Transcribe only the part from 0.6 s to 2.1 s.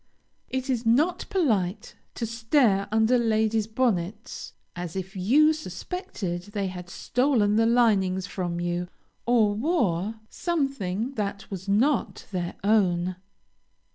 is not polite